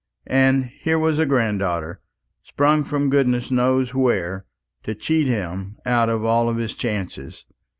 [0.25, 2.01] And here was a granddaughter,
[2.41, 4.47] sprung from goodness knows where,
[4.81, 7.45] to cheat him out of all his chances.